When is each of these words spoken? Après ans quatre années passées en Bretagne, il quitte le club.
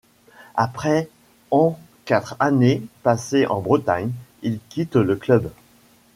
Après 0.55 1.09
ans 1.51 1.79
quatre 2.05 2.35
années 2.39 2.81
passées 3.03 3.45
en 3.45 3.61
Bretagne, 3.61 4.09
il 4.41 4.57
quitte 4.71 4.95
le 4.95 5.15
club. 5.15 5.51